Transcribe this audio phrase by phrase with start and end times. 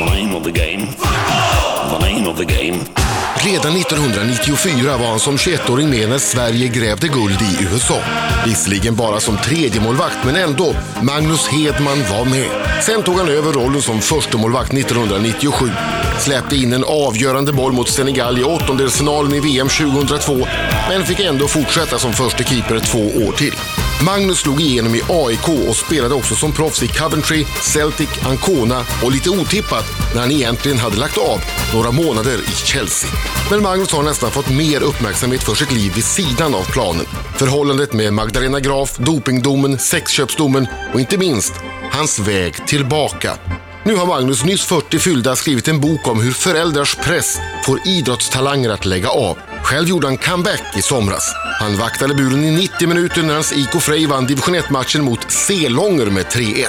[0.00, 0.86] The name of the game.
[1.90, 2.78] The name of the game.
[3.36, 7.98] Redan 1994 var han som 21-åring med när Sverige grävde guld i USA.
[8.46, 10.74] Visserligen bara som tredje målvakt men ändå.
[11.02, 12.48] Magnus Hedman var med.
[12.82, 15.70] Sen tog han över rollen som förstemålvakt 1997.
[16.18, 20.46] Släppte in en avgörande boll mot Senegal i åttondelsfinalen i VM 2002
[20.88, 23.54] men fick ändå fortsätta som första keeper två år till.
[24.04, 29.12] Magnus slog igenom i AIK och spelade också som proffs i Coventry, Celtic, Ancona och
[29.12, 31.40] lite otippat när han egentligen hade lagt av
[31.74, 33.10] några månader i Chelsea.
[33.50, 37.06] Men Magnus har nästan fått mer uppmärksamhet för sitt liv vid sidan av planen.
[37.36, 41.52] Förhållandet med Magdalena Graf, dopingdomen, sexköpsdomen och inte minst
[41.92, 43.38] hans väg tillbaka.
[43.84, 48.70] Nu har Magnus, nyss 40 fyllda, skrivit en bok om hur föräldrars press får idrottstalanger
[48.70, 49.38] att lägga av.
[49.62, 51.34] Själv gjorde han comeback i somras.
[51.60, 56.06] Han vaktade buren i 90 minuter när hans IK Frej vann division 1-matchen mot Selånger
[56.06, 56.66] med 3-1.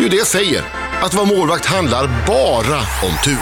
[0.00, 0.62] Ju det säger
[1.02, 3.38] att vara målvakt handlar bara om tur.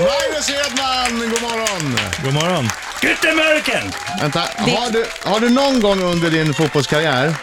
[0.00, 1.98] Magnus Hedman, god morgon!
[2.24, 2.68] God morgon.
[3.00, 3.92] Guten Morgen!
[4.20, 7.34] Vänta, har du, har du någon gång under din fotbollskarriär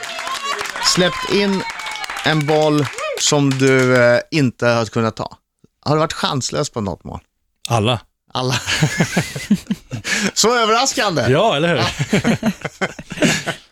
[0.96, 1.64] släppt in
[2.26, 2.86] en boll
[3.20, 5.38] som du eh, inte har kunnat ta?
[5.80, 7.20] Har du varit chanslös på något mål?
[7.70, 8.02] Alla.
[8.34, 8.54] Alla.
[10.34, 11.22] Så överraskande.
[11.30, 11.86] Ja, eller hur?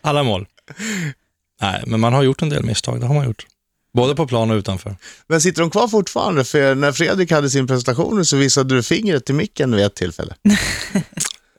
[0.00, 0.46] Alla mål.
[1.60, 3.46] Nej, men man har gjort en del misstag, det har man gjort.
[3.94, 4.96] Både på plan och utanför.
[5.26, 6.44] Men sitter de kvar fortfarande?
[6.44, 10.34] För när Fredrik hade sin presentation så visade du fingret till micken vid ett tillfälle.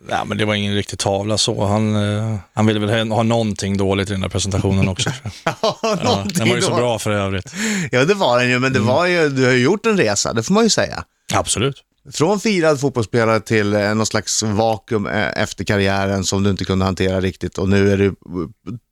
[0.09, 1.65] Ja, men det var ingen riktig tavla så.
[1.65, 5.09] Han, eh, han ville väl ha, någonting dåligt i den där presentationen också.
[5.43, 6.75] Ja, Ja, den var ju så då.
[6.75, 7.53] bra för övrigt.
[7.91, 8.87] Ja, det var den ju, men det Mm.
[8.93, 11.03] var ju, du har ju gjort en resa, det får man ju säga.
[11.33, 11.83] Absolut.
[12.13, 16.85] Från firad fotbollsspelare till eh, någon slags vakuum eh, efter karriären som du inte kunde
[16.85, 18.13] hantera riktigt och nu är du eh,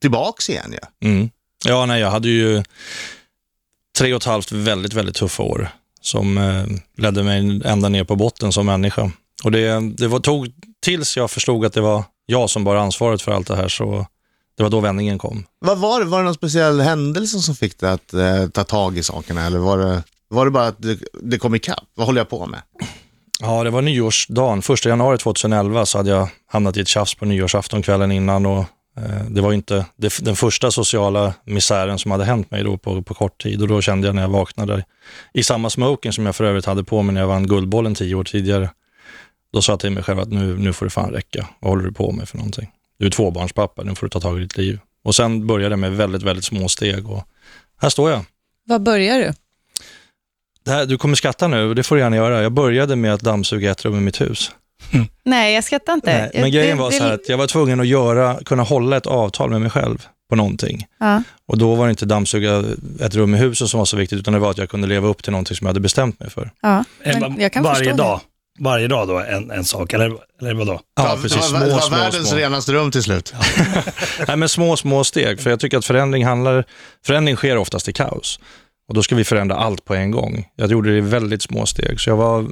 [0.01, 1.09] tillbaks igen ju.
[1.09, 1.29] Mm.
[1.65, 2.63] Ja, nej, jag hade ju
[3.97, 5.69] tre och ett halvt väldigt, väldigt tuffa år
[6.01, 6.65] som eh,
[6.97, 9.11] ledde mig ända ner på botten som människa.
[9.43, 10.47] Och det, det var, tog
[10.85, 14.05] tills jag förstod att det var jag som bar ansvaret för allt det här, så
[14.57, 15.45] det var då vändningen kom.
[15.59, 16.05] Vad var det?
[16.05, 19.59] Var det någon speciell händelse som fick dig att eh, ta tag i sakerna eller
[19.59, 21.83] var det, var det bara att det, det kom ikapp?
[21.95, 22.61] Vad håller jag på med?
[23.39, 24.61] Ja, det var nyårsdagen.
[24.61, 28.59] Första januari 2011 så hade jag hamnat i ett tjafs på nyårsafton kvällen innan och
[28.97, 33.01] eh, det var inte det, den första sociala misären som hade hänt mig då på,
[33.01, 34.85] på kort tid och då kände jag när jag vaknade
[35.33, 38.15] i samma smoking som jag för övrigt hade på mig när jag vann Guldbollen tio
[38.15, 38.69] år tidigare.
[39.55, 41.47] Då sa jag till mig själv att nu, nu får det fan räcka.
[41.59, 42.71] Vad håller du på med för någonting?
[42.97, 44.79] Du är tvåbarnspappa, nu får du ta tag i ditt liv.
[45.03, 47.23] Och sen började jag med väldigt, väldigt små steg och
[47.81, 48.25] här står jag.
[48.65, 49.33] Var börjar du?
[50.65, 52.41] Det här, du kommer skratta nu, det får du gärna göra.
[52.43, 54.51] Jag började med att dammsuga ett rum i mitt hus.
[55.23, 56.17] Nej, jag skrattar inte.
[56.17, 58.39] Nej, men Jag- grejen det- var det- så här att jag var tvungen att göra,
[58.45, 60.85] kunna hålla ett avtal med mig själv på någonting.
[60.99, 61.23] Ja.
[61.47, 62.63] Och då var det inte dammsuga
[63.01, 65.07] ett rum i huset som var så viktigt, utan det var att jag kunde leva
[65.07, 66.51] upp till någonting som jag hade bestämt mig för.
[66.61, 68.21] Ja, men jag kan varje förstå dag.
[68.59, 70.79] Varje dag då en, en sak, eller, eller vadå?
[70.95, 71.43] Ja, precis.
[71.43, 72.37] Små, det var små, världens små.
[72.37, 73.33] renaste rum till slut.
[74.27, 75.41] Nej, men små, små steg.
[75.41, 76.65] För jag tycker att förändring handlar,
[77.05, 78.39] förändring sker oftast i kaos.
[78.87, 80.45] Och då ska vi förändra allt på en gång.
[80.55, 81.99] Jag gjorde det i väldigt små steg.
[81.99, 82.47] Så jag var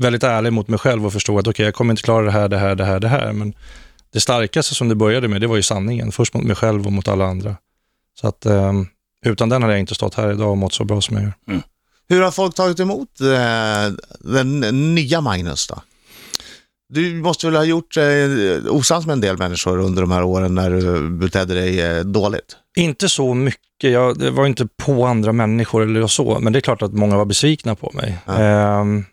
[0.00, 2.48] väldigt ärlig mot mig själv och förstod att okej, jag kommer inte klara det här,
[2.48, 3.32] det här, det här, det här.
[3.32, 3.54] Men
[4.12, 6.12] det starkaste som det började med, det var ju sanningen.
[6.12, 7.56] Först mot mig själv och mot alla andra.
[8.20, 8.86] Så att ehm,
[9.26, 11.32] utan den hade jag inte stått här idag och mått så bra som jag gör.
[12.08, 14.60] Hur har folk tagit emot eh, den
[14.94, 15.82] nya Magnus då?
[16.88, 18.04] Du måste väl ha gjort eh,
[18.70, 22.56] osams med en del människor under de här åren när du betedde dig eh, dåligt?
[22.76, 23.90] Inte så mycket.
[23.92, 27.16] Jag det var inte på andra människor eller så, men det är klart att många
[27.16, 28.18] var besvikna på mig.
[28.26, 28.38] Ja.
[28.38, 29.04] Ehm,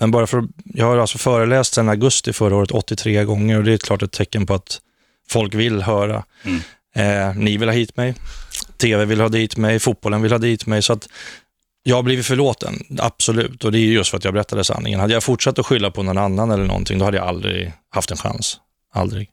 [0.00, 3.72] men bara för jag har alltså föreläst sedan augusti förra året 83 gånger och det
[3.72, 4.80] är klart ett tecken på att
[5.28, 6.24] folk vill höra.
[6.42, 6.60] Mm.
[6.94, 8.14] Eh, ni vill ha hit mig,
[8.76, 10.82] tv vill ha dit mig, fotbollen vill ha dit mig.
[10.82, 11.08] Så att
[11.82, 13.64] jag har blivit förlåten, absolut.
[13.64, 15.00] Och det är just för att jag berättade sanningen.
[15.00, 18.10] Hade jag fortsatt att skylla på någon annan eller någonting, då hade jag aldrig haft
[18.10, 18.56] en chans.
[18.94, 19.28] Aldrig.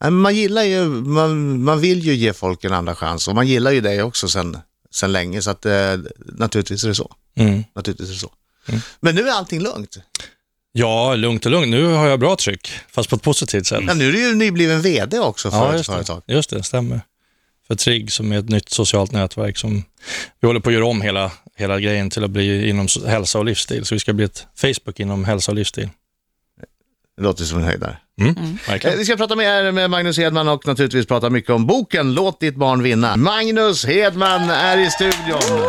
[0.00, 3.46] Men Man gillar ju, man, man vill ju ge folk en andra chans och man
[3.46, 4.58] gillar ju dig också sen,
[4.90, 5.72] sen länge så att eh,
[6.18, 7.12] naturligtvis är det så.
[7.36, 7.64] Mm.
[7.74, 8.32] Naturligtvis är det så.
[8.68, 8.80] Mm.
[9.00, 9.98] Men nu är allting lugnt.
[10.72, 11.68] Ja, lugnt och lugnt.
[11.68, 13.80] Nu har jag bra tryck, fast på ett positivt sätt.
[13.86, 16.22] Ja, nu är du ju nybliven VD också för Ja, ett företag.
[16.26, 17.00] just det, stämmer.
[17.66, 19.84] För Trigg som är ett nytt socialt nätverk som
[20.40, 23.44] vi håller på att göra om hela, hela grejen till att bli inom hälsa och
[23.44, 23.84] livsstil.
[23.84, 25.88] Så vi ska bli ett Facebook inom hälsa och livsstil.
[27.16, 27.96] Det låter som en höjdare.
[28.20, 28.36] Mm.
[28.36, 28.98] Eh, Verkligen.
[28.98, 32.56] Vi ska prata mer med Magnus Hedman och naturligtvis prata mycket om boken Låt ditt
[32.56, 33.16] barn vinna.
[33.16, 35.68] Magnus Hedman är i studion.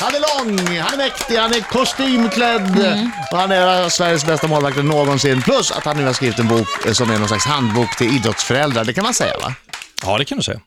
[0.00, 2.98] Han är lång, han är mäktig, han är kostymklädd
[3.32, 5.42] och han är Sveriges bästa målvakt någonsin.
[5.42, 8.16] Plus att han nu har skrivit en bok eh, som är någon slags handbok till
[8.16, 9.54] idrottsföräldrar, det kan man säga va?
[10.02, 10.60] Ja, det kan du säga.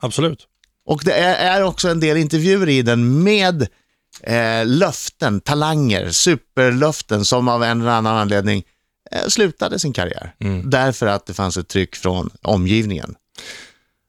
[0.00, 0.46] Absolut.
[0.86, 3.62] Och det är, också en del intervjuer i den med
[4.22, 8.64] eh, löften, talanger, superlöften som av en eller annan anledning
[9.10, 10.34] eh, slutade sin karriär.
[10.38, 10.70] Mm.
[10.70, 13.14] Därför att det fanns ett tryck från omgivningen.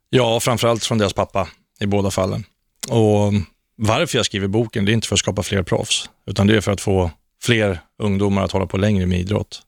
[0.10, 1.48] Ja, framförallt från deras pappa
[1.80, 2.44] i båda fallen.
[2.90, 3.34] Och
[3.76, 6.62] varför jag skriver boken, det är inte för att skapa fler proffs, utan det är
[6.62, 7.12] för att få
[7.44, 9.62] fler ungdomar att hålla på längre med idrott.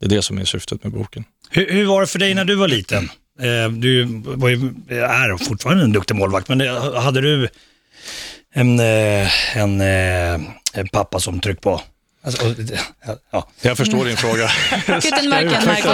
[0.00, 1.24] Det är det som är syftet med boken.
[1.50, 3.10] Hur, hur var det för dig när du var liten?
[3.40, 4.56] Eh, du var ju,
[4.90, 7.48] är fortfarande en duktig målvakt, men eh, hade du
[8.54, 10.40] en, eh, en, eh,
[10.74, 11.80] en pappa som tryckte på?
[12.24, 12.54] Alltså,
[13.30, 13.48] ja.
[13.60, 14.48] Jag förstår din fråga.
[15.00, 15.88] Kuten Marken, Marco.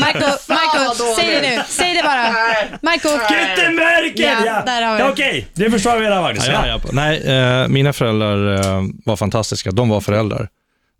[0.00, 1.62] Marco, Marco, säg det nu.
[1.68, 2.34] Säg det bara.
[2.82, 3.08] Marco.
[3.34, 4.44] Gyttemärken!
[4.46, 5.10] Ja, där har vi ja.
[5.10, 6.46] Okej, det förstår vi redan Magnus.
[6.46, 6.90] Ja, ja, ja.
[6.92, 7.22] Nej,
[7.62, 9.70] eh, mina föräldrar eh, var fantastiska.
[9.70, 10.48] De var föräldrar.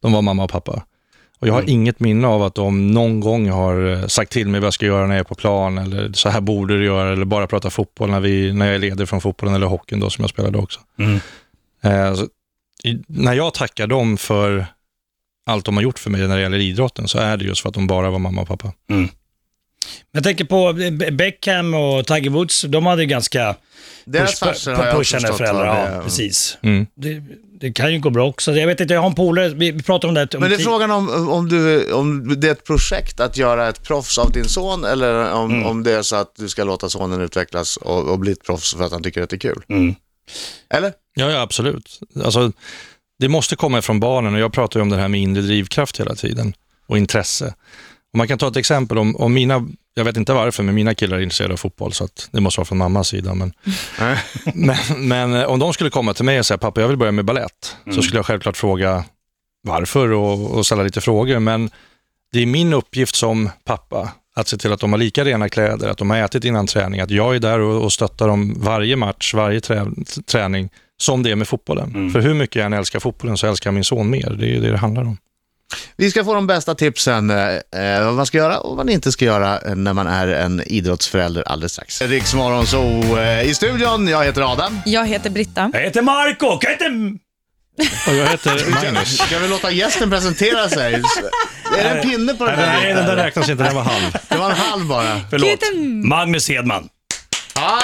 [0.03, 0.83] De var mamma och pappa.
[1.39, 4.61] Och jag har inget minne av att de någon gång har eh, sagt till mig
[4.61, 7.13] vad jag ska göra när jag är på plan, eller så här borde du göra,
[7.13, 10.11] eller bara prata fotboll när, vi, när jag är ledig från fotbollen eller hockeyn då,
[10.11, 10.81] som jag spelade också.
[10.99, 11.21] Mm.
[11.83, 12.27] Eh, så,
[12.85, 14.67] i, när jag tackar dem för
[15.47, 17.69] allt de har gjort för mig när det gäller idrotten, så är det just för
[17.69, 18.73] att de bara var mamma och pappa.
[20.13, 23.57] Jag tänker på Be- Beckham och Tiger Woods, de hade ganska
[24.05, 25.91] Deras push- har jag pushande föräldrar.
[25.91, 26.59] det Ja, precis.
[26.63, 26.87] Mm.
[26.95, 27.23] Det,
[27.61, 28.53] det kan ju gå bra också.
[28.53, 30.35] Jag vet inte, jag har en polare, vi vi pratade om det.
[30.35, 33.69] Om Men det är frågan om, om, du, om det är ett projekt att göra
[33.69, 35.67] ett proffs av din son eller om, Mm.
[35.67, 38.75] om det är så att du ska låta sonen utvecklas och, och bli ett proffs
[38.75, 39.63] för att han tycker att det är kul.
[39.69, 39.95] Mm.
[40.75, 40.93] Eller?
[41.15, 42.01] Ja, ja absolut.
[42.25, 42.53] Alltså,
[43.19, 46.01] det måste komma ifrån barnen och jag pratar ju om det här med inre drivkraft
[46.01, 46.53] hela tiden
[46.87, 47.55] och intresse.
[48.13, 50.95] Och man kan ta ett exempel om, om mina, jag vet inte varför, men mina
[50.95, 53.35] killar är intresserade av fotboll så att det måste vara från mammas sida.
[53.35, 53.53] Men,
[54.55, 57.13] men, men eh, om de skulle komma till mig och säga pappa jag vill börja
[57.13, 59.05] med ballett så skulle jag självklart fråga
[59.63, 61.39] varför och, och ställa lite frågor.
[61.39, 61.71] Men
[62.33, 65.89] det är min uppgift som pappa att se till att de har lika rena kläder,
[65.89, 68.97] att de har ätit innan träning, att jag är där och, och stöttar dem varje
[68.97, 69.87] match, varje trä,
[70.27, 72.11] träning, som det är med fotbollen.
[72.11, 74.31] För hur mycket jag än älskar fotbollen så älskar jag min son mer.
[74.31, 75.17] Det är det det handlar om.
[75.97, 77.37] Vi ska få de bästa tipsen, eh,
[77.97, 80.29] eh, vad man ska göra och vad man inte ska göra eh, när man är
[80.29, 82.03] en idrottsförälder alldeles strax.
[82.03, 82.83] Riksmorgon så
[83.19, 84.81] eh, i studion, jag heter Adam.
[84.87, 85.71] Jag heter Britta.
[85.73, 87.19] Jag heter Marco, jag inte...
[88.09, 89.19] Och jag heter Magnus.
[89.19, 90.95] Ska vi låta gästen presentera sig?
[91.79, 92.95] Är det en pinne på den Nej, här?
[92.95, 94.17] den där räknas inte, den var halv.
[94.29, 95.21] Det var en halv bara.
[95.31, 95.59] Förlåt.
[96.05, 96.89] Magnus Hedman.
[97.55, 97.81] Ja.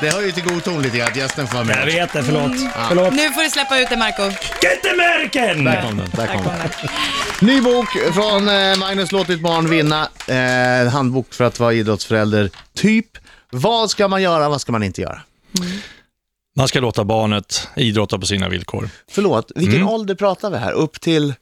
[0.00, 1.86] Det hör ju till god ton lite grann att gästen får vara Jag med.
[1.86, 2.52] vet det, förlåt.
[2.88, 3.14] Förlåt.
[3.14, 4.22] Nu får du släppa ut det, Marco.
[4.62, 5.64] Gyttemärken!
[5.64, 6.10] Där kom den.
[6.16, 6.88] Där kom den.
[7.48, 10.08] Ny bok från eh, Magnus Låt ditt barn vinna.
[10.26, 12.50] Eh, handbok för att vara idrottsförälder.
[12.74, 13.06] Typ,
[13.50, 15.20] vad ska man göra, vad ska man inte göra?
[16.56, 18.90] Man ska låta barnet idrotta på sina villkor.
[19.10, 20.72] Förlåt, vilken ålder pratar vi här?
[20.72, 21.34] Upp till?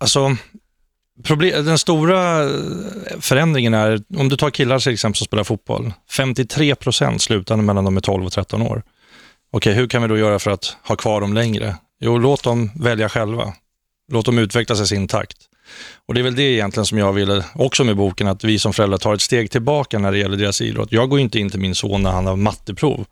[0.00, 0.36] Alltså,
[1.24, 2.50] problem, den stora eh,
[3.20, 7.84] förändringen är, om du tar killar till exempel som spelar fotboll, 53 procent slutar mellan
[7.84, 8.82] de är 12 och 13 år.
[9.52, 11.76] Okej, hur kan vi då göra för att ha kvar dem längre?
[12.00, 13.52] Jo, låt dem välja själva.
[14.12, 15.36] Låt dem utvecklas i sin takt.
[16.08, 18.72] Och det är väl det egentligen som jag ville, också med boken, att vi som
[18.72, 20.92] föräldrar tar ett steg tillbaka när det gäller deras idrott.
[20.92, 23.04] Jag går inte in till min son när han har matteprov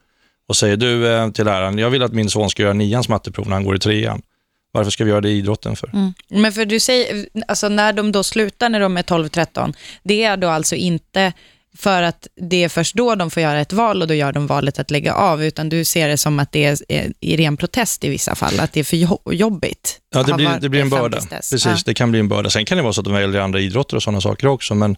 [0.48, 3.46] och säger du eh, till läraren, jag vill att min son ska göra nians matteprov
[3.48, 4.22] när han går i trean.
[4.72, 5.90] Varför ska vi göra det i idrotten för?
[6.28, 10.36] Men för du säger, alltså när de då slutar när de är 12-13, det är
[10.36, 11.32] då alltså inte
[11.76, 14.46] för att det är först då de får göra ett val och då gör de
[14.46, 17.56] valet att lägga av, utan du ser det som att det är eh, i ren
[17.56, 19.98] protest i vissa fall, att det är för jo- jobbigt.
[20.14, 21.20] Ja, det blir, det blir en börda.
[21.30, 21.76] Precis, Ja.
[21.86, 22.50] det kan bli en börda.
[22.50, 24.96] Sen kan det vara så att de väljer andra idrotter och sådana saker också, men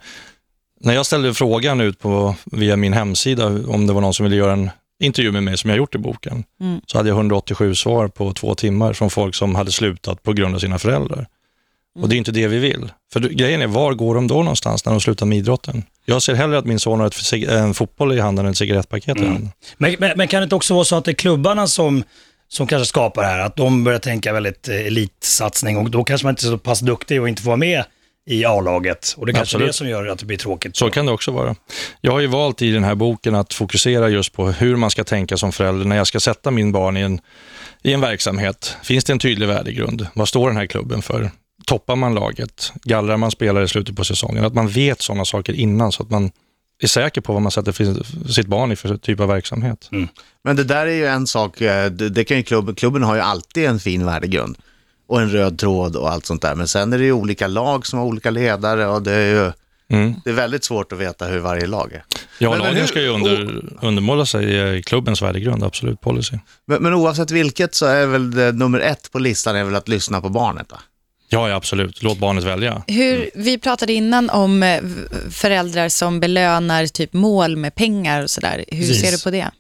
[0.81, 4.37] när jag ställde frågan ut på, via min hemsida om det var någon som ville
[4.37, 4.71] göra en
[5.03, 6.81] intervju med mig som jag gjort i boken, Mm.
[6.87, 10.55] så hade jag 187 svar på två timmar från folk som hade slutat på grund
[10.55, 11.27] av sina föräldrar.
[12.01, 12.93] Och det är inte det vi vill.
[13.13, 15.83] För grejen är, var går de då någonstans när de slutar med idrotten?
[16.05, 19.17] Jag ser hellre att min son har ett, en fotboll i handen än ett cigarettpaket
[19.17, 19.51] i handen.
[19.77, 22.05] Men, men, men kan det inte också vara så att det är klubbarna som,
[22.49, 26.27] som kanske skapar det här, att de börjar tänka väldigt eh, elitsatsning och då kanske
[26.27, 27.85] man inte är så pass duktig och inte får vara med
[28.27, 29.15] i A-laget.
[29.17, 30.77] Och det kanske är det som gör att det blir tråkigt.
[30.77, 31.57] Så kan det också vara.
[32.01, 35.05] Jag har ju valt i den här boken att fokusera just på hur man ska
[35.05, 37.21] tänka som förälder när jag ska sätta min barn i en,
[37.83, 38.77] i en verksamhet.
[38.83, 40.07] Finns det en tydlig värdegrund?
[40.15, 41.31] Vad står den här klubben för?
[41.67, 42.73] Toppar man laget?
[42.83, 44.45] Gallrar man spelare i slutet på säsongen?
[44.45, 46.31] Att man vet sådana saker innan så att man
[46.83, 49.89] är säker på vad man sätter för sitt barn i för typ av verksamhet.
[50.45, 53.15] Men det där är ju en sak, eh, det, det kan ju klubben, klubben har
[53.15, 54.59] ju alltid en fin värdegrund
[55.13, 56.55] och en röd tråd och allt sånt där.
[56.55, 59.53] Men sen är det ju olika lag som har olika ledare och det är ju
[59.89, 60.15] Mm.
[60.25, 62.05] det är väldigt svårt att veta hur varje lag är.
[62.39, 66.37] Ja, Men- men lagen hur- ska ju under, undermåla sig i klubbens värdegrund, absolut, policy.
[66.67, 69.89] Men, men oavsett vilket så är väl det, nummer ett på listan är väl att
[69.89, 70.79] lyssna på barnet va?
[71.29, 72.03] Ja, ja, absolut.
[72.03, 72.83] Låt barnet välja.
[72.87, 74.81] Hur, vi pratade innan om eh,
[75.31, 78.65] föräldrar som belönar typ mål med pengar och sådär.
[78.69, 79.01] Hur Precis.
[79.01, 79.51] ser du på det?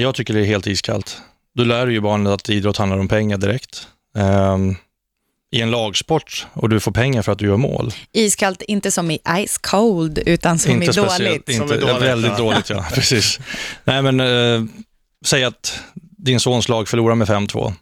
[0.00, 1.18] Jag tycker det är helt iskallt.
[1.54, 3.86] Du lär ju barnet att idrott handlar om pengar direkt.
[4.14, 4.76] Ehm,
[5.50, 7.92] I en lagsport och du får pengar för att du gör mål.
[8.12, 11.48] Iskallt, inte som i ice cold, utan som i dåligt.
[11.48, 12.38] Inte, Som är dåligt, väldigt ja.
[12.38, 12.86] dåligt, ja.
[12.94, 13.40] Precis.
[13.84, 14.68] Nej, men eh,
[15.24, 15.80] säg att
[16.18, 17.72] din sons lag förlorar med 5-2.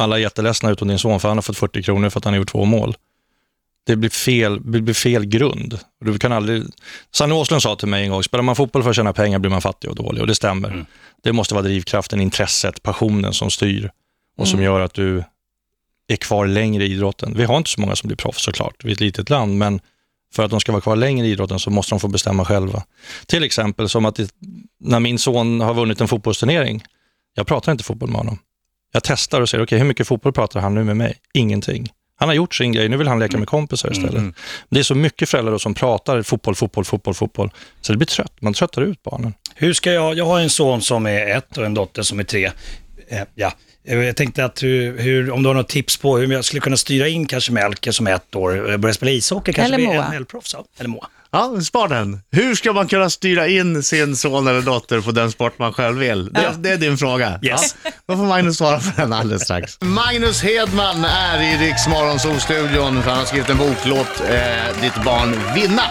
[0.00, 2.34] Alla är jätteledsna utom din son, för han har fått 40 kronor för att han
[2.34, 2.96] har gjort två mål.
[3.86, 5.78] Det blir fel, det blir fel grund.
[6.04, 6.62] Du kan aldrig...
[7.12, 9.50] Sanne Åslund sa till mig en gång, spelar man fotboll för att tjäna pengar blir
[9.50, 10.20] man fattig och dålig.
[10.20, 10.86] Och det stämmer.
[11.22, 13.90] Det måste vara drivkraften, intresset, passionen som styr
[14.36, 15.24] och som gör att du
[16.12, 17.34] är kvar längre i idrotten.
[17.36, 19.80] Vi har inte så många som blir proffs såklart, vi är ett litet land, men
[20.34, 22.82] för att de ska vara kvar längre i idrotten så måste de få bestämma själva.
[23.26, 24.30] Till exempel som att det,
[24.80, 26.84] när min son har vunnit en fotbollsturnering,
[27.34, 28.38] jag pratar inte fotboll med honom.
[28.92, 31.16] Jag testar och ser, okej hur mycket fotboll pratar han nu med mig?
[31.34, 31.92] Ingenting.
[32.16, 34.34] Han har gjort sin grej, nu vill han leka med kompisar istället.
[34.68, 37.50] Det är så mycket föräldrar som pratar fotboll, fotboll, fotboll, fotboll,
[37.80, 38.32] så det blir trött.
[38.40, 39.34] Man tröttar ut barnen.
[39.54, 42.24] Hur ska jag, jag har en son som är ett och en dotter som är
[42.24, 42.50] tre.
[43.08, 43.52] Eh, ja.
[43.90, 46.60] Eh, Jag tänkte att hur, hur, om du har något tips på hur jag skulle
[46.60, 49.76] kunna styra in kanske Melker som är ett år, eh, börja spela ishockey, kanske Eller
[49.88, 50.10] bli Moa.
[50.12, 50.64] NHL-proffs, ja.
[50.78, 51.06] eller Moa.
[51.32, 52.20] Ja, spar den.
[52.32, 55.98] Hur ska man kunna styra in sin son eller dotter på den sport man själv
[55.98, 56.32] vill?
[56.32, 57.40] Det, det är din fråga.
[57.42, 57.76] Yes.
[57.84, 59.78] Ja, då får Magnus svara på den alldeles strax.
[59.80, 65.04] Magnus Hedman är i Riks Morgonzoo-studion för han har skrivit en bok, Låt eh, ditt
[65.04, 65.82] barn vinna.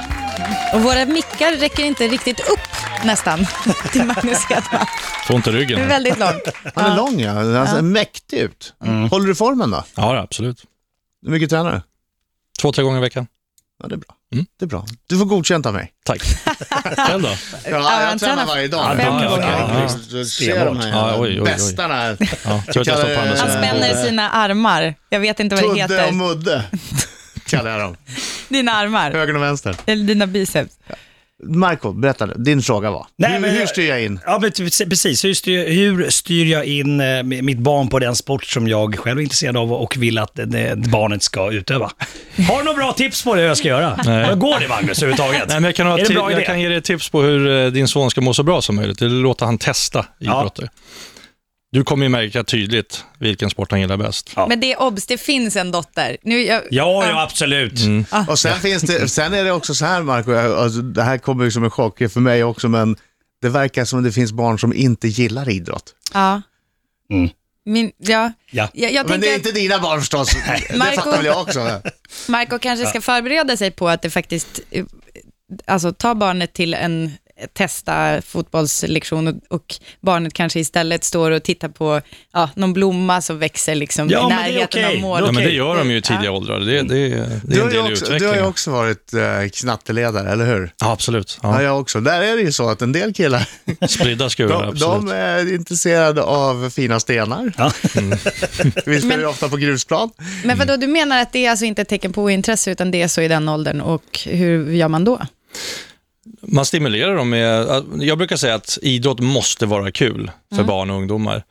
[0.74, 2.60] Och våra mickar räcker inte riktigt upp
[3.04, 3.48] nästan
[3.92, 4.86] till Magnus Hedman.
[5.28, 5.88] Får inte Det är ryggen.
[5.88, 6.42] väldigt långt.
[6.76, 8.74] Han är lång ja, han ser mäktig ut.
[9.12, 9.84] Håller du formen då?
[9.96, 10.64] Ja, absolut.
[11.26, 11.82] Hur mycket tränar du?
[12.62, 13.28] Två, tre gånger i veckan.
[13.84, 14.16] Ja, det är bra.
[14.34, 14.46] Mm.
[14.60, 14.86] Det är bra.
[15.08, 15.92] Du får godkänt av mig.
[16.06, 16.22] Tack.
[17.08, 17.30] Själv då?
[17.30, 18.98] Ja, jag tränar tränar varje dag.
[18.98, 19.80] fem gånger.
[20.12, 22.18] ja, ser de här bästarna.
[22.46, 22.64] Ja,
[23.38, 24.96] Han spänner sina armar.
[25.10, 26.12] Jag vet inte vad det Tudde och heter.
[26.12, 26.64] Mudde
[27.48, 27.96] kallar jag dem.
[28.50, 29.12] Dina armar.
[29.12, 29.76] Höger och vänster.
[29.86, 30.74] Eller dina biceps.
[31.44, 32.26] Marco, berätta.
[32.26, 33.08] Din fråga var.
[33.18, 34.20] Nej, hur, men- hur styr jag in?
[34.26, 34.52] Ja, men
[34.90, 35.26] precis.
[35.26, 39.20] Hur styr, hur styr jag in eh, mitt barn på den sport som jag själv
[39.20, 41.92] är intresserad av och vill att det, barnet ska utöva?
[42.50, 44.00] Har du några bra tips på det hur jag ska göra?
[44.06, 44.36] Nej.
[44.36, 45.44] Går det Magnus överhuvudtaget?
[45.48, 46.00] Nej, men jag, kan ha
[46.32, 48.76] jag kan ge dig tips på hur eh, din son ska må så bra som
[48.76, 49.02] möjligt.
[49.02, 50.70] Eller låta han testa idrotter.
[51.72, 54.32] Du kommer ju märka tydligt vilken sport han gillar bäst.
[54.36, 54.48] Ja.
[54.48, 56.18] Men det är obs, det finns en dotter.
[56.22, 57.74] Nu, jag, Ja, ja, absolut.
[58.28, 61.44] Och sen, finns det, sen är det också så här Marco, alltså, det här kommer
[61.44, 62.96] ju som en chock för mig också, men
[63.42, 65.96] det verkar som att det finns barn som inte gillar idrott.
[66.14, 66.42] Ja.
[67.12, 67.30] Mm.
[67.66, 68.32] Min, ja.
[68.52, 68.70] Ja.
[68.74, 70.30] Jag, jag Men det är inte dina barn förstås.
[70.70, 71.82] Det Marco- fattar väl jag också.
[72.28, 74.86] Marco kanske ska förbereda sig på att det faktiskt, eh,
[75.66, 77.12] alltså ta barnet till en
[77.54, 82.02] testa fotbollslektion och, barnet kanske istället står och tittar på
[82.34, 84.96] ja, någon blomma som växer liksom Ja, i närheten okej.
[84.96, 85.22] av mål.
[85.22, 86.32] Det är Ja, men det gör de ju i tidiga Ja.
[86.32, 86.60] åldrar.
[86.60, 89.14] Det, det, det är Du en har, ju del också, du har ju också varit
[89.14, 90.72] eh, knatteledare, eller hur?
[90.80, 91.40] Ja, absolut.
[91.44, 91.56] Ja.
[91.56, 91.64] Ja.
[91.64, 92.02] jag också.
[92.02, 93.50] Där är det ju så att en del killar,
[93.88, 97.54] Spridda skurar, de, de är intresserade av fina stenar.
[97.58, 97.72] Ja.
[98.86, 100.10] Vi spelar ju ofta på grusplan.
[100.44, 103.02] Men vadå, du menar att det är alltså inte ett tecken på ointresse, utan det
[103.02, 105.22] är så i den åldern och hur gör man då?
[106.52, 110.98] Man stimulerar dem med, jag brukar säga att idrott måste vara kul för barn och
[110.98, 111.44] ungdomar.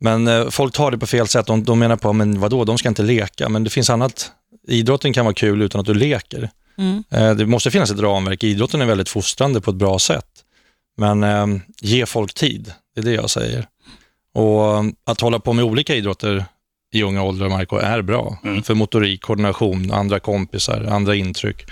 [0.00, 1.46] Men eh, folk tar det på fel sätt.
[1.46, 3.48] De, de menar på, men vadå, de ska inte leka.
[3.48, 4.32] Men det finns annat.
[4.68, 6.50] Idrotten kan vara kul utan att du leker.
[7.10, 8.44] Eh, det måste finnas ett ramverk.
[8.44, 10.26] Idrotten är väldigt fostrande på ett bra sätt.
[10.96, 11.46] Men eh,
[11.80, 13.66] ge folk tid, det är det jag säger.
[14.34, 16.44] Och att hålla på med olika idrotter
[16.94, 18.38] i unga åldrar, Marco, är bra.
[18.64, 21.66] För motorik, koordination, andra kompisar, andra intryck.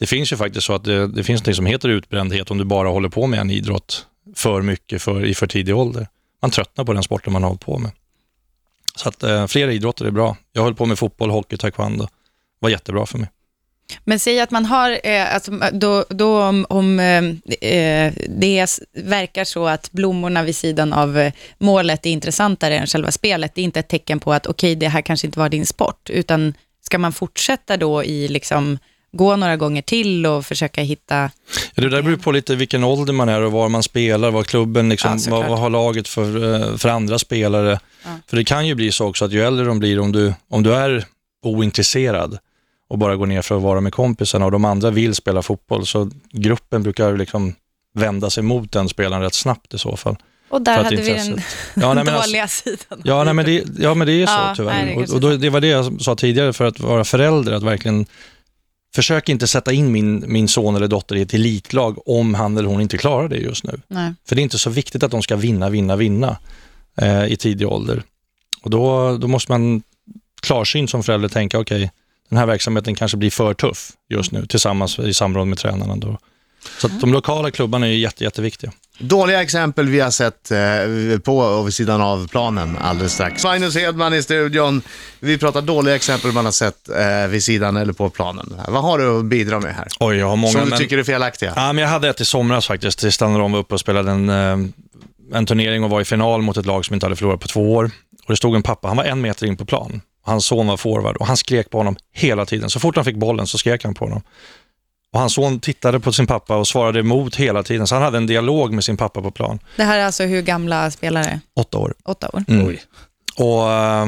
[0.00, 2.64] Det finns ju faktiskt så att det, det finns något som heter utbrändhet om du
[2.64, 6.08] bara håller på med en idrott för mycket för, i för tidig ålder.
[6.42, 7.90] Man tröttnar på den sporten man har hållit på med.
[8.96, 10.36] Så att eh, flera idrotter är bra.
[10.52, 12.04] Jag höll på med fotboll, hockey, taekwondo.
[12.04, 12.10] Det
[12.60, 13.28] var jättebra för mig.
[14.04, 17.24] Men säg att man har, eh, alltså, då, då om, om eh,
[17.70, 23.10] eh det verkar så att blommorna vid sidan av eh, målet är intressantare än själva
[23.10, 25.66] spelet, det är inte ett tecken på att okej, det här kanske inte var din
[25.66, 28.78] sport, utan ska man fortsätta då i liksom,
[29.12, 31.30] gå några gånger till och försöka hitta,
[31.74, 34.46] Ja, det där beror på lite vilken ålder man är och var man spelar, vad
[34.46, 37.80] klubben, liksom, Ja, vad, vad har laget för, eh, för andra spelare.
[38.26, 40.62] För det kan ju bli så också att ju äldre de blir, om du, om
[40.62, 41.04] du är
[41.44, 42.38] ointresserad
[42.88, 45.86] och bara går ner för att vara med kompisarna och de andra vill spela fotboll,
[45.86, 47.54] så gruppen brukar liksom
[47.94, 50.16] vända sig mot den spelaren rätt snabbt i så fall.
[50.50, 51.40] och där hade vi den
[51.74, 53.00] Ja, nej, men alltså- dåliga sidan.
[53.04, 54.84] Ja, nej, men det, ja, men det är så Ja, nej, tyvärr.
[54.86, 57.52] det är och, och då, det var det jag sa tidigare, för att vara förälder,
[57.52, 58.06] att verkligen
[58.94, 62.68] försök inte sätta in min, min son eller dotter i ett elitlag om han eller
[62.68, 63.80] hon inte klarar det just nu.
[63.88, 64.14] Nej.
[64.24, 66.36] För det är inte så viktigt att de ska vinna, vinna, vinna
[66.96, 68.02] eh, i tidig ålder.
[68.62, 69.82] Och då, då måste man
[70.42, 71.90] klarsynt som förälder tänka, okej,
[72.28, 75.96] den här verksamheten kanske blir för tuff just nu, tillsammans i samråd med tränarna.
[75.96, 76.18] Då.
[76.80, 78.72] Så att de lokala klubbarna är jätte, jätteviktiga.
[79.02, 83.44] Dåliga exempel vi har sett eh, på och vid sidan av planen alldeles strax.
[83.44, 84.82] Magnus Hedman i studion.
[85.20, 88.54] Vi pratar dåliga exempel man har sett eh, vid sidan eller på planen.
[88.68, 89.86] Vad har du att bidra med här?
[90.00, 90.52] Oj, jag har många.
[90.52, 91.52] Som du men- tycker är felaktiga?
[91.56, 93.00] Ja, men jag hade ett i somras faktiskt.
[93.00, 94.58] Det stannade de var uppe och spelade en, eh,
[95.34, 97.72] en turnering och var i final mot ett lag som inte hade förlorat på två
[97.74, 97.84] år.
[98.24, 100.00] Och det stod en pappa, han var en meter in på plan.
[100.24, 102.70] Hans son var forward och han skrek på honom hela tiden.
[102.70, 104.22] Så fort han fick bollen så skrek han på honom.
[105.12, 107.86] Och hans son tittade på sin pappa och svarade emot hela tiden.
[107.86, 109.58] Så han hade en dialog med sin pappa på plan.
[109.76, 111.40] Det här är alltså hur gamla spelare?
[111.54, 111.94] Åtta år.
[112.04, 112.44] Åtta år?
[112.48, 112.66] Mm.
[112.66, 112.82] Oj.
[113.36, 114.06] Och eh,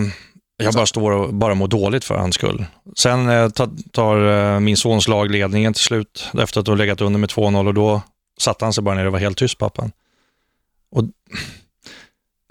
[0.56, 2.64] jag bara står och bara mår dåligt för hans skull.
[2.96, 3.48] Sen eh,
[3.92, 7.66] tar, eh, min sons lag ledningen till slut efter att de legat under med 2-0
[7.66, 8.02] och då
[8.40, 9.92] satte han sig bara ner och var helt tyst pappan.
[10.90, 11.04] Och,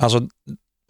[0.01, 0.27] alltså,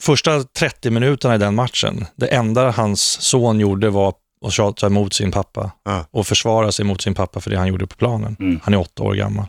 [0.01, 4.13] första 30 minuterna i den matchen, det enda hans son gjorde var
[4.45, 6.05] att tjata emot sin pappa Ja.
[6.11, 8.35] och försvara sig mot sin pappa för det han gjorde på planen.
[8.39, 8.59] Mm.
[8.63, 9.45] Han är åtta år gammal.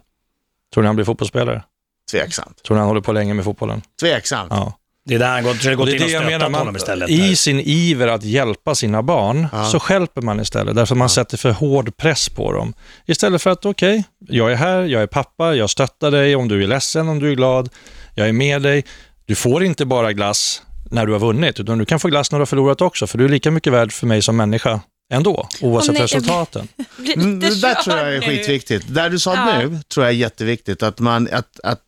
[0.74, 1.62] Tror ni han blir fotbollsspelare?
[2.10, 2.62] Tveksamt.
[2.62, 3.82] Tror ni han håller på länge med fotbollen?
[4.00, 4.48] Tveksamt.
[4.50, 4.78] Ja.
[5.04, 6.66] Det är där han Och gått det är in och det jag stöttat menar, honom
[6.66, 7.10] man, istället.
[7.10, 9.64] i sin iver att hjälpa sina barn Ja.
[9.64, 12.74] så skälper man istället, därför man sätter för hård press på dem.
[13.06, 16.62] Istället för att, okej, jag är här, jag är pappa, jag stöttar dig om du
[16.62, 17.68] är ledsen, om du är glad,
[18.14, 18.84] jag är med dig.
[19.26, 22.38] Du får inte bara glass när du har vunnit, utan du kan få glass när
[22.38, 24.80] du har förlorat också, för du är lika mycket värd för mig som människa
[25.12, 26.68] ändå, oavsett nej, jag- resultaten.
[27.16, 28.94] Mm, det där tror jag är skitviktigt.
[28.94, 29.58] Det du sa Ja.
[29.58, 30.82] nu tror jag är jätteviktigt.
[30.82, 31.80] Att, man, att, att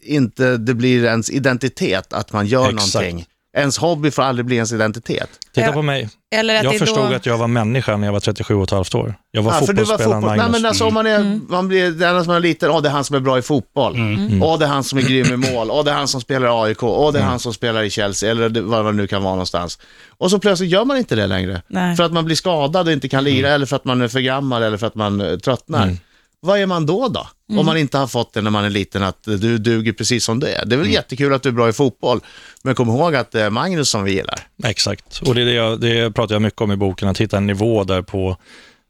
[0.00, 2.94] inte det blir ens identitet att man gör Exakt.
[2.94, 3.26] någonting.
[3.56, 5.28] Ens hobby får aldrig bli ens identitet.
[5.54, 6.08] Titta på mig.
[6.34, 7.14] Eller att Jag förstod då...
[7.16, 9.14] att jag var människa när jag var 37 och ett halvt år.
[9.30, 10.28] Jag var Ja, fotbollsspelaren fotboll.
[10.30, 10.52] Nej, Magnus.
[10.62, 11.46] men alltså, om man, är, Mm.
[11.48, 13.38] man blir, det enda som man är liten, åh det är han som är bra
[13.38, 13.94] i fotboll.
[13.94, 14.42] Mm.
[14.42, 15.70] Åh det är han som är grym i mål.
[15.70, 16.82] Åh det är han som spelar i AIK.
[16.82, 18.30] Åh det är han som spelar i Chelsea.
[18.30, 19.78] Eller vad det nu kan vara någonstans.
[20.18, 21.62] Och så plötsligt gör man inte det längre.
[21.68, 21.96] Nej.
[21.96, 23.54] För att man blir skadad och inte kan lira, Mm.
[23.54, 25.96] eller för att man är för gammal, eller för att man eh, tröttnar.
[26.40, 27.28] Vad är man då då?
[27.58, 30.40] Om man inte har fått det när man är liten, att du duger precis som
[30.40, 30.50] du är.
[30.52, 30.78] Det är Mm.
[30.80, 32.20] väl jättekul att du är bra i fotboll,
[32.62, 34.40] men kom ihåg att det är Magnus som vi gillar.
[34.64, 37.36] Exakt, och det, är det, jag, det pratar jag mycket om i boken, att hitta
[37.36, 38.36] en nivå där på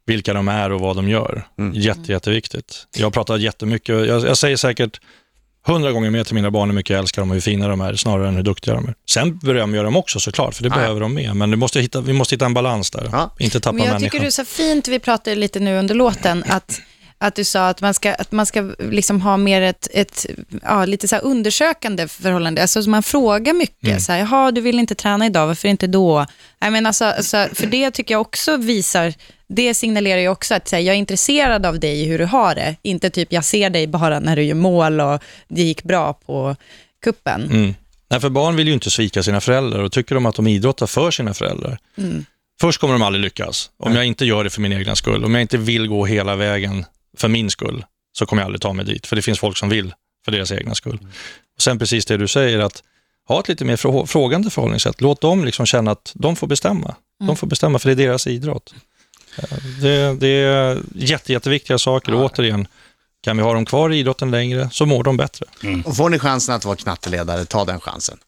[0.07, 1.47] vilka de är och vad de gör.
[1.75, 2.87] Jätte, jätteviktigt.
[2.97, 5.01] Jag pratar jättemycket, jag, jag säger säkert
[5.67, 7.81] hundra gånger mer till mina barn hur mycket jag älskar dem och hur fina de
[7.81, 8.95] är, snarare än hur duktiga de är.
[9.09, 10.75] Sen berömmer jag dem också såklart, för det Ja.
[10.75, 13.35] behöver de med, men vi måste hitta, vi måste hitta en balans där, Ja.
[13.39, 14.11] inte tappa Men jag människan.
[14.11, 16.81] tycker du sa fint, vi pratade lite nu under låten, att,
[17.19, 20.27] att du sa att man ska, att man ska liksom ha mer ett, ett
[20.63, 22.63] ja, lite så undersökande förhållande.
[22.63, 24.01] Alltså man frågar mycket, Mm.
[24.01, 26.27] så här, jaha, du vill inte träna idag, varför inte då?
[26.61, 29.15] Nej, men alltså, alltså, för det tycker jag också visar,
[29.49, 32.77] det signalerar ju också att här, jag är intresserad av dig, hur du har det.
[32.83, 36.57] Inte typ, jag ser dig bara när du gör mål och det gick bra på
[37.05, 37.45] kuppen.
[37.51, 37.75] Mm.
[38.11, 40.87] Nej, för barn vill ju inte svika sina föräldrar och tycker de att de idrottar
[40.87, 41.79] för sina föräldrar.
[41.99, 42.25] Mm.
[42.61, 43.71] Först kommer de aldrig lyckas.
[43.79, 46.37] Om jag inte gör det för min egna skull, om jag inte vill gå hela
[46.37, 46.85] vägen
[47.21, 47.85] för min skull,
[48.19, 49.07] så kommer jag aldrig ta mig dit.
[49.07, 50.99] För det finns folk som vill för deras egna skull.
[51.57, 52.83] Och Sen precis det du säger, att
[53.29, 55.01] ha ett lite mer frå- frågande förhållningssätt.
[55.01, 56.95] Låt dem liksom känna att de får bestämma.
[57.27, 58.75] De får bestämma, för det är deras idrott.
[59.39, 62.15] Eh, Det, det är jätte, jätteviktiga saker.
[62.15, 62.69] Och återigen,
[63.23, 65.47] kan vi ha dem kvar i idrotten längre så mår de bättre.
[65.85, 68.19] Och får ni chansen att vara knatteledare, ta den chansen.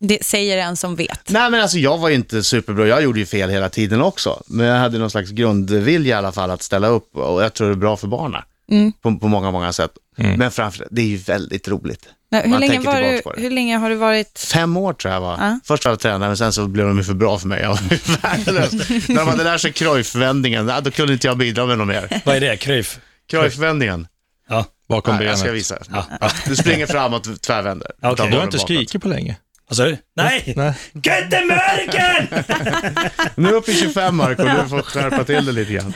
[0.00, 1.30] Det säger en som vet.
[1.30, 4.42] Nej men alltså jag var ju inte superbra, jag gjorde ju fel hela tiden också.
[4.46, 7.68] Men jag hade någon slags grundvilja i alla fall att ställa upp och jag tror
[7.68, 8.42] det är bra för barnen.
[8.70, 8.92] Mm.
[8.92, 9.90] På, på många, många sätt.
[10.18, 10.38] Mm.
[10.38, 12.08] Men framför det är ju väldigt roligt.
[12.32, 14.38] Nej, hur, länge var du, hur länge har du varit...
[14.38, 15.32] Fem år tror jag var.
[15.40, 15.60] Ja.
[15.64, 17.60] Först var jag tränare, men sen så blev de ju för bra för mig.
[17.62, 18.72] Jag var värdelös.
[19.08, 22.20] När de hade lärt sig Cruyff-vändningen, då kunde inte jag bidra med något mer.
[22.24, 22.56] Vad är det?
[22.56, 22.98] Cruyff?
[23.30, 24.06] Cruyff-vändningen.
[24.48, 24.64] Ja.
[24.88, 25.60] Bakom Ja, jag ska benet.
[25.60, 25.78] visa.
[26.20, 26.30] Ja.
[26.46, 27.90] Du springer framåt och tvärvänder.
[28.12, 29.36] Utan Du har inte skrikit på länge.
[29.70, 30.52] Alltså, nej!
[30.56, 30.74] Nej.
[30.92, 32.26] Göttemörken!
[33.34, 35.94] Nu är vi uppe i 25 Marco, du får skärpa till det lite grann.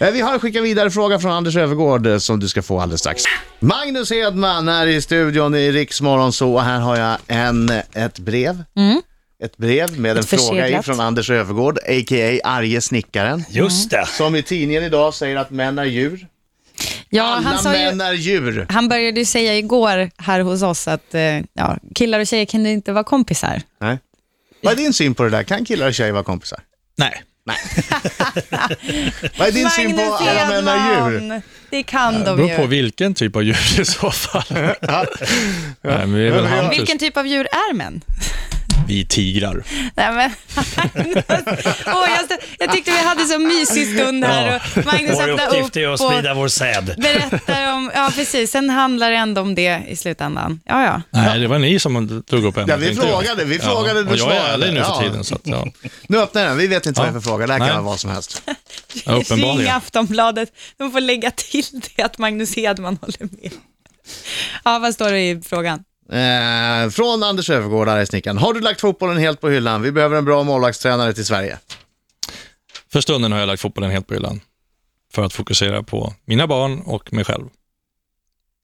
[0.00, 2.80] Eh, Vi har en skicka vidare fråga från Anders Övergård eh, som du ska få
[2.80, 3.22] alldeles strax.
[3.60, 8.64] Magnus Hedman är i studion i Riksmorgon så och här har jag en, ett brev.
[9.44, 12.40] Ett brev med en Ett fråga i från Anders Övergård, a.k.a.
[12.44, 13.44] Arge Snickaren.
[13.50, 14.06] Just det.
[14.06, 16.26] Som i tidningen idag säger att män är djur.
[17.12, 18.66] Ja, Alla han, sa ju, män är djur.
[18.68, 21.20] han började ju säga igår här hos oss att eh,
[21.52, 23.62] ja, killar och tjejer kan ju inte vara kompisar.
[23.80, 23.98] Nej.
[24.62, 25.42] Vad är din syn på det där?
[25.42, 26.60] Kan killar och tjejer vara kompisar?
[26.96, 27.22] Nej.
[29.38, 31.42] Vad är din syn på Magnus alla män är djur?
[31.70, 32.68] Det kan Det de beror på ju.
[32.68, 34.44] vilken typ av djur i så fall.
[35.82, 36.70] Nej, men.
[36.70, 38.00] Vilken typ av djur är män?
[38.86, 39.64] Vi tigrar.
[39.94, 40.30] Nej, men,
[41.86, 45.66] Åh, jag, jag tyckte vi hade så mysig stund här och Magnus Vår öppnade uppgift
[45.68, 46.94] upp är att och sprida vår säd.
[46.98, 50.60] berättar om, ja precis, sen handlar det ändå om det i slutändan.
[50.64, 51.02] Ja, ja.
[51.10, 52.68] Nej, det var ni som drog upp ämnet.
[52.70, 54.52] Ja, vi frågade, vi frågade, du och jag är svarade.
[54.64, 55.00] ärlig nu för Ja.
[55.02, 55.24] tiden.
[55.24, 55.66] Så att, ja.
[56.08, 57.20] Nu öppnar den, vi vet inte vad det är Ja.
[57.20, 57.76] för fråga, det här kan Nej.
[57.76, 58.42] vara vad som helst.
[59.04, 59.22] Ja.
[59.30, 61.64] Ring Aftonbladet, de får lägga till
[61.96, 63.52] det att Magnus Hedman håller med.
[64.64, 65.84] Ja, vad står det i frågan?
[66.12, 68.38] Eh, från Anders Öfvergård, argsnickaren.
[68.38, 69.82] Har du lagt fotbollen helt på hyllan?
[69.82, 71.58] Vi behöver en bra målvaktstränare till Sverige.
[72.92, 74.40] För stunden har jag lagt fotbollen helt på hyllan.
[75.12, 77.44] För att fokusera på mina barn och mig själv.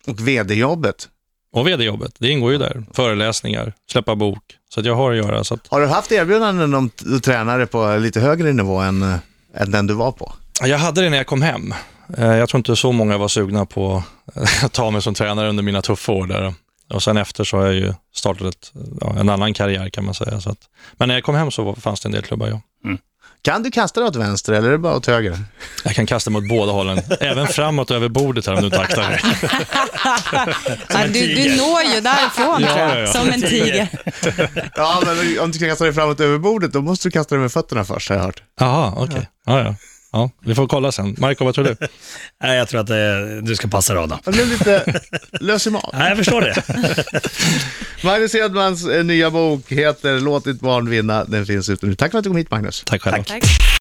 [0.06, 1.08] Och vd-jobbet.
[1.52, 2.84] Och vd-jobbet, det ingår ju där.
[2.92, 4.42] Föreläsningar, släppa bok.
[4.68, 5.44] Så att jag har att göra.
[5.44, 6.90] Så att Har du haft erbjudanden om
[7.24, 9.16] tränare på lite högre nivå än, eh,
[9.54, 10.32] än den du var på?
[10.60, 11.74] jag hade det när jag kom hem.
[12.18, 14.02] Eh, Jag tror inte så många var sugna på
[14.62, 16.54] att ta mig som tränare under mina tuffa år där.
[16.90, 20.14] Och sen efter så har jag ju startat ett, ja, en annan karriär kan man
[20.14, 20.40] säga.
[20.40, 20.58] Så att,
[20.92, 22.60] men när jag kom hem så fanns det en del klubbar, ja.
[23.42, 25.38] Kan du kasta dig åt vänster eller är det bara åt höger?
[25.84, 29.10] Jag kan kasta mot båda hållen, även framåt över bordet här om du inte aktar
[29.10, 29.20] dig.
[31.12, 33.06] Du, du når ju därifrån Ja, tror jag, ja, ja.
[33.06, 33.88] som en tiger.
[34.76, 37.42] Ja, men om du kan kasta dig framåt över bordet, då måste du kasta dig
[37.42, 38.42] med fötterna först, har jag hört.
[38.60, 39.28] Jaha, okej.
[39.46, 39.74] Ja, ja.
[40.16, 41.16] Ja, vi får kolla sen.
[41.18, 41.76] Marco, vad tror du?
[42.42, 42.96] Nej, jag tror att eh,
[43.42, 44.18] du ska passa raden.
[44.24, 45.00] Jag blev lite
[45.40, 45.90] lös i magen.
[45.92, 46.62] Nej, jag förstår det.
[48.04, 51.24] Magnus Hedmans eh, nya bok heter Låt ditt barn vinna.
[51.24, 51.94] Den finns ute nu.
[51.94, 52.82] Tack för att du kom hit, Magnus.
[52.86, 53.24] Tack själv.
[53.24, 53.44] Tack.